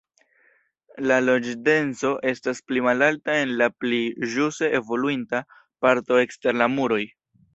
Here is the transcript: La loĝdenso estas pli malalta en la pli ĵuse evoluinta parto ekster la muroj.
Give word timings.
La 1.09 1.17
loĝdenso 1.25 2.09
estas 2.31 2.61
pli 2.71 2.83
malalta 2.87 3.35
en 3.43 3.53
la 3.61 3.67
pli 3.83 4.01
ĵuse 4.31 4.69
evoluinta 4.81 5.45
parto 5.87 6.21
ekster 6.25 6.61
la 6.63 6.69
muroj. 6.79 7.01